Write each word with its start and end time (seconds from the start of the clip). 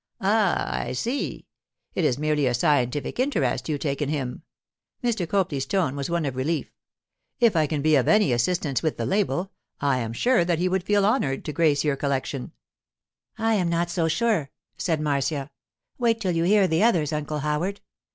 'Ah, 0.19 0.75
I 0.79 0.93
see! 0.93 1.45
It 1.93 2.03
is 2.03 2.17
merely 2.17 2.47
a 2.47 2.55
scientific 2.55 3.19
interest 3.19 3.69
you 3.69 3.77
take 3.77 4.01
in 4.01 4.09
him.' 4.09 4.41
Mr. 5.03 5.29
Copley's 5.29 5.67
tone 5.67 5.95
was 5.95 6.09
one 6.09 6.25
of 6.25 6.35
relief. 6.35 6.71
'If 7.39 7.55
I 7.55 7.67
can 7.67 7.83
be 7.83 7.93
of 7.95 8.07
any 8.07 8.33
assistance 8.33 8.81
with 8.81 8.97
the 8.97 9.05
label—I 9.05 9.99
am 9.99 10.13
sure 10.13 10.43
that 10.43 10.57
he 10.57 10.67
would 10.67 10.83
feel 10.85 11.05
honoured 11.05 11.45
to 11.45 11.53
grace 11.53 11.83
your 11.83 11.97
collection.' 11.97 12.51
'I 13.37 13.53
am 13.53 13.69
not 13.69 13.91
so 13.91 14.07
sure,' 14.07 14.49
said 14.75 14.99
Marcia. 14.99 15.51
'Wait 15.99 16.19
till 16.19 16.31
you 16.31 16.45
hear 16.45 16.67
the 16.67 16.81
others, 16.81 17.13
Uncle 17.13 17.41
Howard! 17.41 17.79